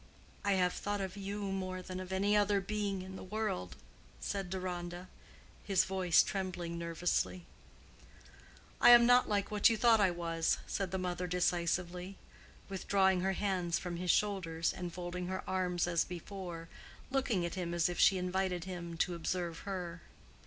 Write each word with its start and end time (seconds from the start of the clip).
"I 0.43 0.53
have 0.53 0.73
thought 0.73 0.99
of 0.99 1.15
you 1.15 1.51
more 1.51 1.83
than 1.83 1.99
of 1.99 2.11
any 2.11 2.35
other 2.35 2.59
being 2.59 3.03
in 3.03 3.17
the 3.17 3.23
world," 3.23 3.75
said 4.19 4.49
Deronda, 4.49 5.09
his 5.63 5.85
voice 5.85 6.23
trembling 6.23 6.75
nervously. 6.79 7.45
"I 8.81 8.89
am 8.89 9.05
not 9.05 9.29
like 9.29 9.51
what 9.51 9.69
you 9.69 9.77
thought 9.77 9.99
I 10.01 10.09
was," 10.09 10.57
said 10.65 10.89
the 10.89 10.97
mother 10.97 11.27
decisively, 11.27 12.17
withdrawing 12.67 13.21
her 13.21 13.33
hands 13.33 13.77
from 13.77 13.97
his 13.97 14.09
shoulders, 14.09 14.73
and 14.73 14.91
folding 14.91 15.27
her 15.27 15.47
arms 15.47 15.85
as 15.85 16.03
before, 16.03 16.67
looking 17.11 17.45
at 17.45 17.53
him 17.53 17.71
as 17.71 17.87
if 17.87 17.99
she 17.99 18.17
invited 18.17 18.63
him 18.63 18.97
to 18.97 19.13
observe 19.13 19.59
her. 19.69 20.01